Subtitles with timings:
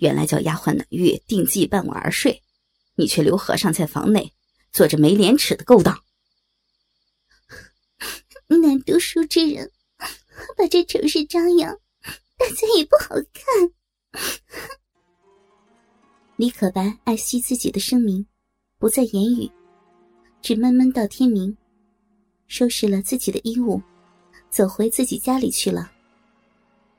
[0.00, 2.42] 原来叫丫鬟暖玉定计伴我而睡，
[2.96, 4.32] 你却留和尚在房内
[4.72, 6.02] 做着没廉耻的勾当。
[8.48, 9.70] 难读书之人
[10.56, 11.78] 把这丑事张扬，
[12.36, 13.70] 大家也不好看。
[16.36, 18.26] 李可白爱惜自己的声名，
[18.78, 19.50] 不再言语，
[20.42, 21.56] 只闷闷到天明，
[22.48, 23.80] 收拾了自己的衣物，
[24.50, 25.92] 走回自己家里去了，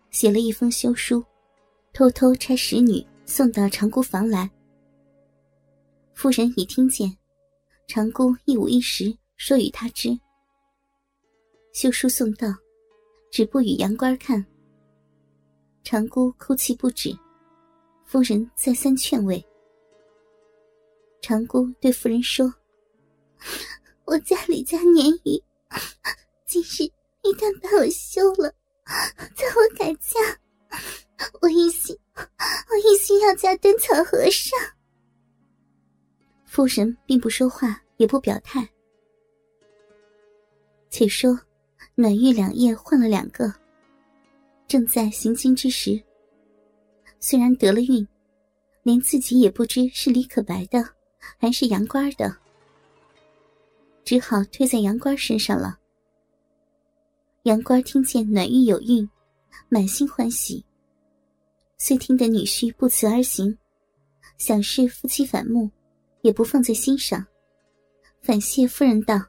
[0.10, 1.24] 写了一封休书。
[1.96, 4.52] 偷偷差使女送到长姑房来。
[6.14, 7.18] 夫人已听见，
[7.88, 10.10] 长姑一五一十说与他知。
[11.72, 12.54] 休书送到，
[13.32, 14.46] 只不与杨官看。
[15.86, 17.18] 长姑哭泣不止，
[18.04, 19.42] 夫人再三劝慰。
[21.22, 22.54] 长姑对夫人说
[24.04, 25.42] ：“我家里家年鱼，
[26.46, 26.92] 今日
[27.24, 28.54] 一旦把我休了，
[29.34, 30.20] 叫我改嫁。”
[31.42, 32.98] 我一心，我一
[33.58, 34.58] 灯草和尚。
[36.46, 38.68] 夫人并不说话，也不表态。
[40.90, 41.38] 且说，
[41.96, 43.54] 暖玉两夜换了两个，
[44.68, 46.02] 正在行经之时，
[47.20, 48.08] 虽然得了孕，
[48.84, 50.88] 连自己也不知是李可白的，
[51.38, 52.34] 还是杨官的，
[54.06, 55.78] 只好推在杨官身上了。
[57.44, 59.08] 杨官听见暖玉有孕，
[59.68, 60.64] 满心欢喜。
[61.78, 63.58] 虽听得女婿不辞而行，
[64.38, 65.70] 想是夫妻反目，
[66.22, 67.26] 也不放在心上，
[68.22, 69.20] 反谢夫人道：“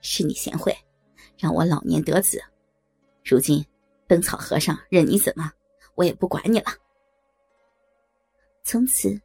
[0.00, 0.74] 是你贤惠，
[1.36, 2.40] 让我老年得子。
[3.24, 3.64] 如今
[4.06, 5.50] 灯草和尚任你怎么，
[5.96, 6.66] 我也不管你了。”
[8.62, 9.20] 从此，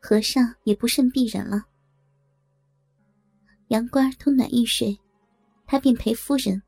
[0.00, 1.64] 和尚也不甚避人了。
[3.68, 4.98] 杨官同暖玉睡，
[5.64, 6.60] 他便陪夫人；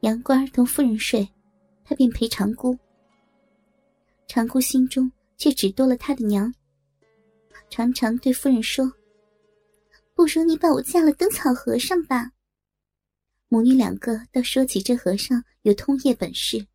[0.00, 1.26] 杨官同夫人睡，
[1.84, 2.76] 他便陪长姑。
[4.26, 6.52] 长姑心中却只多了他的娘，
[7.68, 8.90] 常常对夫人说
[10.14, 12.32] ：“不如你把我嫁了灯草和尚吧。”
[13.48, 16.66] 母女两个倒说起这和尚有通夜本事，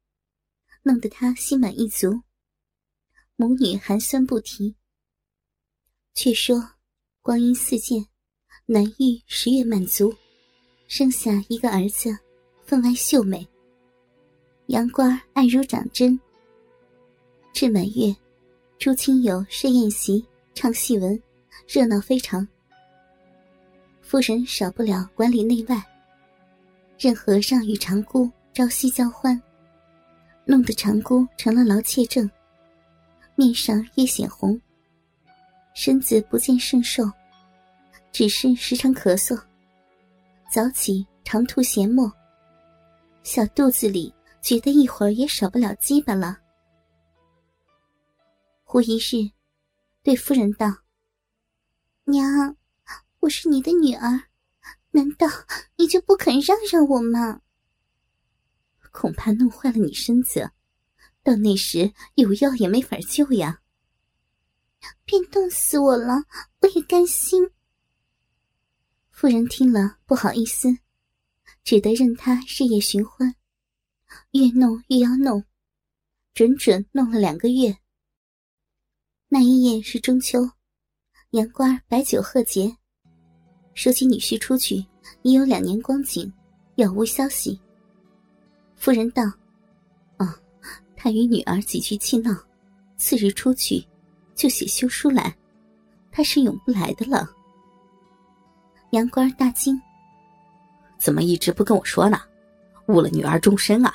[0.83, 2.21] 弄得她心满意足。
[3.35, 4.75] 母女寒酸不提。
[6.13, 6.71] 却说
[7.21, 8.05] 光阴似箭，
[8.65, 10.13] 难遇十月满足，
[10.87, 12.17] 生下一个儿子，
[12.65, 13.47] 分外秀美。
[14.67, 16.19] 杨官爱如长针。
[17.59, 18.15] 至满月，
[18.77, 20.23] 诸亲友设宴席，
[20.53, 21.19] 唱戏文，
[21.67, 22.47] 热闹非常。
[23.99, 25.83] 夫人少不了管理内外，
[26.99, 29.41] 任和尚与长姑朝夕交欢，
[30.45, 32.29] 弄得长姑成了劳妾症，
[33.33, 34.61] 面上越显红，
[35.73, 37.11] 身子不见甚瘦，
[38.11, 39.35] 只是时常咳嗽，
[40.47, 42.13] 早起常吐涎沫，
[43.23, 44.13] 小肚子里
[44.43, 46.37] 觉得一会儿也少不了鸡巴了。
[48.69, 49.31] 忽一日，
[50.03, 50.67] 对夫人道
[52.03, 52.57] ：“娘，
[53.21, 54.23] 我是你的女儿，
[54.91, 55.25] 难道
[55.77, 57.39] 你就不肯让让我吗？
[58.91, 60.51] 恐怕弄坏了你身子，
[61.23, 63.61] 到那时有药也没法救呀。
[65.05, 66.25] 便冻死我了，
[66.59, 67.49] 我也甘心。”
[69.11, 70.67] 夫人听了不好意思，
[71.63, 73.33] 只得任他日夜寻欢，
[74.31, 75.45] 越弄越要弄，
[76.33, 77.77] 整整弄了两个月。
[79.29, 80.39] 那一夜是中秋，
[81.31, 82.73] 杨官摆酒贺节，
[83.73, 84.85] 说起女婿出去
[85.21, 86.31] 已有两年光景，
[86.75, 87.59] 杳无消息。
[88.77, 89.23] 夫人道
[90.17, 90.25] ：“哦，
[90.95, 92.33] 他与女儿几句气闹，
[92.95, 93.85] 次日出去
[94.33, 95.35] 就写休书来，
[96.09, 97.29] 他是永不来的了。”
[98.91, 99.77] 杨官儿大惊
[100.97, 102.17] ：“怎么一直不跟我说呢？
[102.87, 103.93] 误了女儿终身啊！”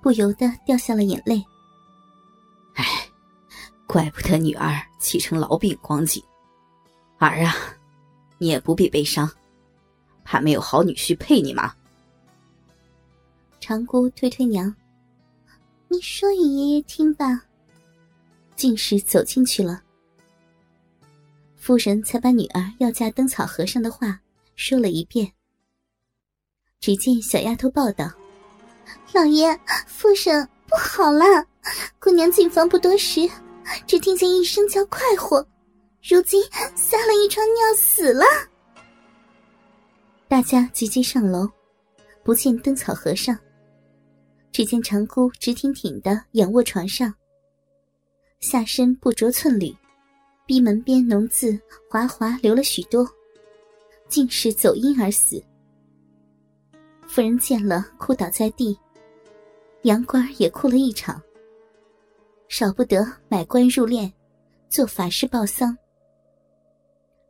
[0.00, 1.44] 不由得掉下了眼泪。
[3.92, 6.24] 怪不得女儿气成痨病光景，
[7.18, 7.54] 儿啊，
[8.38, 9.30] 你也不必悲伤，
[10.24, 11.74] 怕没有好女婿配你吗？
[13.60, 14.74] 长姑推推娘，
[15.88, 17.42] 你说与爷爷听吧。
[18.56, 19.82] 竟是走进去了。
[21.56, 24.18] 夫人才把女儿要嫁灯草和尚的话
[24.56, 25.30] 说了一遍。
[26.80, 28.10] 只见小丫头报道
[29.12, 29.54] ：“老爷，
[29.86, 31.24] 夫人不好了，
[31.98, 33.28] 姑娘进房不多时。”
[33.86, 35.46] 只听见一声叫快活，
[36.02, 36.42] 如今
[36.74, 38.24] 撒了一床尿死了。
[40.28, 41.48] 大家急急上楼，
[42.22, 43.38] 不见灯草和尚，
[44.50, 47.12] 只见长姑直挺挺的仰卧床上，
[48.40, 49.74] 下身不着寸缕，
[50.46, 51.58] 逼门边脓渍
[51.90, 53.06] 滑滑流了许多，
[54.08, 55.42] 竟是走阴而死。
[57.06, 58.78] 夫人见了，哭倒在地。
[59.82, 61.20] 杨官也哭了一场，
[62.52, 64.12] 少不得买官入殓，
[64.68, 65.74] 做法事报丧。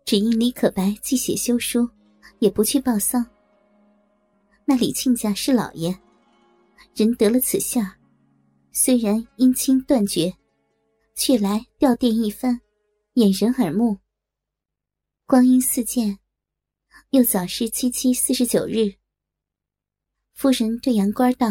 [0.04, 1.88] 只因李可白既写休书，
[2.40, 3.24] 也不去报丧。
[4.64, 5.96] 那李亲家是老爷，
[6.96, 7.96] 人得了此下，
[8.72, 10.36] 虽然姻亲断绝，
[11.14, 12.60] 却来吊奠一番，
[13.12, 13.98] 掩人耳目。
[15.24, 16.18] 光阴似箭，
[17.10, 18.92] 又早是七七四十九日。
[20.34, 21.46] 夫人对杨官道。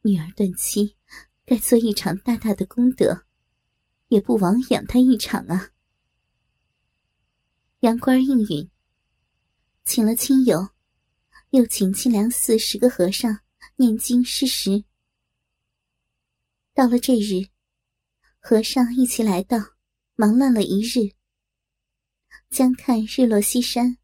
[0.00, 0.96] 女儿断妻，
[1.50, 3.24] 该做一场大大的功德，
[4.06, 5.72] 也不枉养他一场啊！
[7.80, 8.70] 杨官应允，
[9.84, 10.68] 请了亲友，
[11.50, 13.40] 又请清凉寺十个和尚
[13.74, 14.84] 念经施食。
[16.72, 17.48] 到了这日，
[18.38, 19.58] 和尚一起来到，
[20.14, 21.16] 忙乱了一日。
[22.48, 23.98] 将看日落西山，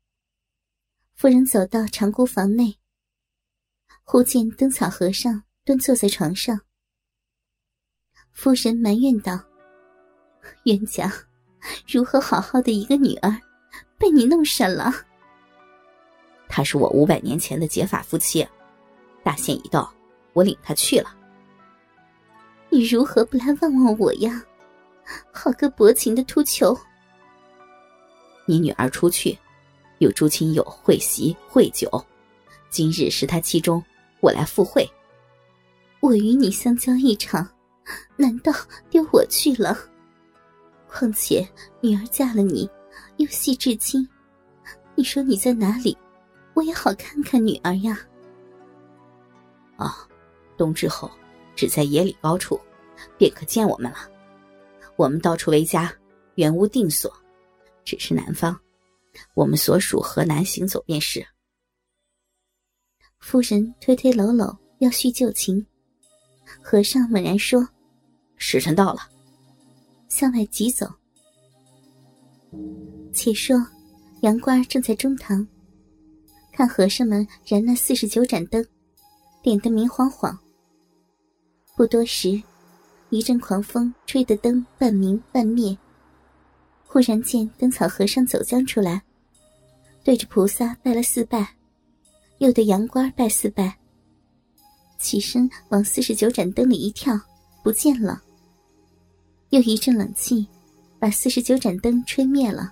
[1.14, 2.81] 夫人走到长姑房内，
[4.02, 5.44] 忽见灯草和尚。
[5.62, 6.65] 蹲坐在床上，
[8.37, 9.41] 夫人埋怨道
[10.65, 11.11] ：“冤家，
[11.88, 13.35] 如何好好的一个女儿，
[13.97, 14.93] 被你弄闪了？”
[16.47, 18.47] 他是我五百年前的结发夫妻，
[19.25, 19.91] 大限已到，
[20.35, 21.17] 我领他去了。
[22.69, 24.44] 你如何不来望望我呀？
[25.33, 26.79] 好个薄情的秃球！
[28.44, 29.37] 你女儿出去，
[29.99, 31.91] 有诸亲友会席会酒，
[32.69, 33.83] 今日是他期中，
[34.21, 34.87] 我来赴会。
[36.00, 37.49] 我与你相交一场，
[38.17, 38.53] 难道
[38.91, 39.77] 丢我去了？
[40.88, 41.47] 况且
[41.81, 42.69] 女儿嫁了你，
[43.19, 44.09] 又系至今，
[44.94, 45.97] 你说你在哪里，
[46.55, 47.99] 我也好看看女儿呀。
[49.77, 50.09] 啊，
[50.56, 51.11] 冬至后，
[51.55, 52.59] 只在野里高处，
[53.19, 54.11] 便可见我们了。
[54.97, 55.93] 我们到处为家，
[56.37, 57.12] 原无定所，
[57.85, 58.59] 只是南方，
[59.35, 61.23] 我们所属河南行走便是。
[63.21, 65.67] 夫人推推搂搂，要叙旧情。
[66.62, 67.69] 和尚猛然说
[68.37, 69.00] ：“时辰到了。”
[70.09, 70.87] 向外急走。
[73.12, 73.56] 且说，
[74.21, 75.47] 杨官正在中堂，
[76.53, 78.65] 看和尚们燃那四十九盏灯，
[79.43, 80.38] 点得明晃晃。
[81.77, 82.41] 不多时，
[83.11, 85.77] 一阵狂风吹得灯半明半灭。
[86.87, 89.03] 忽然见灯草和尚走将出来，
[90.05, 91.56] 对着菩萨拜了四拜，
[92.38, 93.77] 又对杨官拜四拜。
[94.99, 97.19] 起身往四十九盏灯里一跳，
[97.62, 98.23] 不见了。
[99.56, 100.47] 又一阵冷气，
[100.99, 102.70] 把四十九盏灯吹灭了。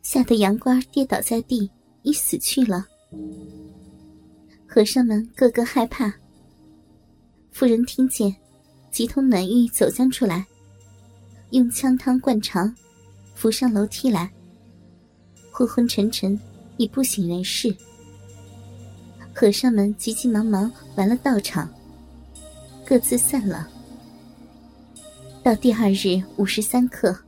[0.00, 1.70] 吓得杨官跌倒在地，
[2.02, 2.86] 已死去了。
[4.66, 6.10] 和尚们个个害怕。
[7.52, 8.34] 妇人听见，
[8.90, 10.46] 急通暖玉走将出来，
[11.50, 12.74] 用枪汤灌肠，
[13.34, 14.30] 扶上楼梯来。
[15.50, 16.40] 昏昏沉沉，
[16.78, 17.76] 已不省人事。
[19.34, 21.70] 和尚们急急忙忙完了道场，
[22.86, 23.68] 各自散了。
[25.42, 27.18] 到第二日午时三刻，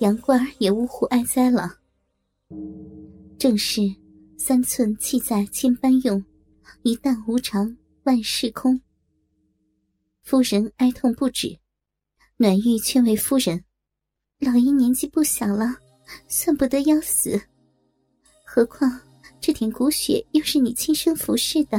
[0.00, 1.72] 杨官也呜呼哀哉了。
[3.38, 3.82] 正是
[4.36, 6.22] 三寸气在千般用，
[6.82, 8.80] 一旦无常万事空。
[10.24, 11.56] 夫人哀痛不止，
[12.36, 13.62] 暖玉劝慰夫人
[14.40, 15.76] ：“老爷年纪不小了，
[16.26, 17.40] 算不得要死，
[18.44, 19.00] 何况……”
[19.40, 21.76] 这点骨血又是你亲生服侍的，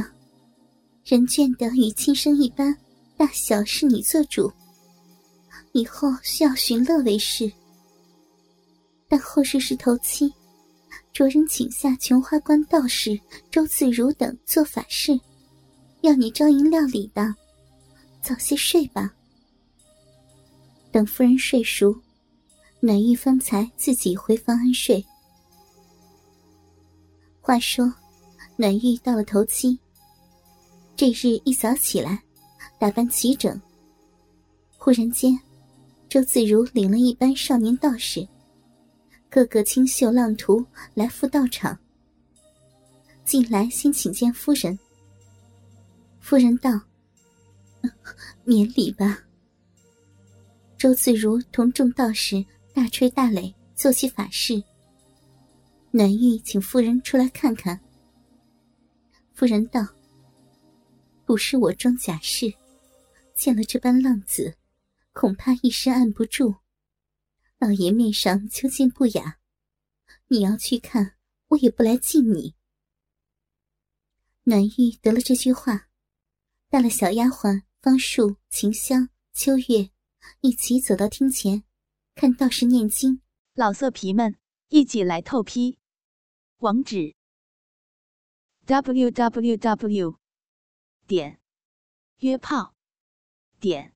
[1.04, 2.72] 人眷的与亲生一般，
[3.16, 4.52] 大小是你做主。
[5.76, 7.52] 以后需要寻乐为事，
[9.08, 10.32] 但后日是头七，
[11.12, 15.20] 着人请下琼花观道士周自如等做法事，
[16.00, 17.34] 要你招迎料理的，
[18.22, 19.12] 早些睡吧。
[20.90, 21.94] 等夫人睡熟，
[22.80, 25.04] 暖玉方才自己回房安睡。
[27.42, 27.92] 话说，
[28.56, 29.78] 暖玉到了头七。
[30.96, 32.22] 这日一早起来，
[32.78, 33.60] 打扮齐整。
[34.78, 35.38] 忽然间，
[36.08, 38.26] 周自如领了一班少年道士，
[39.28, 41.78] 个个清秀浪徒来赴道场。
[43.24, 44.78] 进来先请见夫人。
[46.20, 46.80] 夫人道
[48.44, 49.24] ：“免礼吧。”
[50.78, 54.62] 周自如同众道士大吹大擂，做起法事。
[55.90, 57.80] 暖玉请夫人出来看看。
[59.34, 59.84] 夫人道
[61.26, 62.52] ：“不是我装假事，
[63.34, 64.54] 见了这般浪子，
[65.18, 66.56] 恐怕一时按不住。
[67.56, 69.40] 老爷面上究竟不雅，
[70.26, 72.54] 你要去看，我也不来敬你。
[74.42, 75.88] 暖玉得了这句话，
[76.68, 79.90] 带了小丫鬟方树、秦香、秋月
[80.42, 81.64] 一起走到厅前，
[82.14, 83.22] 看道士念经。
[83.54, 84.36] 老色皮们，
[84.68, 85.78] 一起来透批！
[86.58, 87.16] 网址
[88.66, 90.18] ：w w w
[91.06, 91.40] 点
[92.18, 92.74] 约炮
[93.58, 93.95] 点